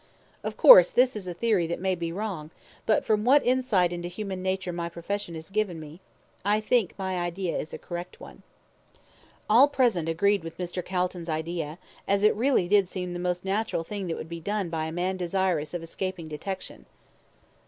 Of 0.41 0.57
course, 0.57 0.89
this 0.89 1.15
is 1.15 1.27
a 1.27 1.33
theory 1.35 1.67
that 1.67 1.79
may 1.79 1.93
be 1.93 2.11
wrong; 2.11 2.49
but 2.87 3.05
from 3.05 3.23
what 3.23 3.45
insight 3.45 3.93
into 3.93 4.07
human 4.07 4.41
nature 4.41 4.73
my 4.73 4.89
profession 4.89 5.35
has 5.35 5.51
given 5.51 5.79
me, 5.79 6.01
I 6.43 6.59
think 6.59 6.89
that 6.89 6.97
my 6.97 7.19
idea 7.19 7.55
is 7.55 7.71
a 7.71 7.77
correct 7.77 8.19
one." 8.19 8.41
All 9.47 9.67
present 9.67 10.09
agreed 10.09 10.43
with 10.43 10.57
Mr. 10.57 10.83
Calton's 10.83 11.29
idea, 11.29 11.77
as 12.07 12.23
it 12.23 12.33
really 12.33 12.67
did 12.67 12.89
seem 12.89 13.13
the 13.13 13.19
most 13.19 13.45
natural 13.45 13.83
thing 13.83 14.07
that 14.07 14.17
would 14.17 14.27
be 14.27 14.39
done 14.39 14.69
by 14.71 14.85
a 14.85 14.91
man 14.91 15.17
desirous 15.17 15.71
of 15.71 15.83
escaping 15.83 16.27
detection. 16.27 16.87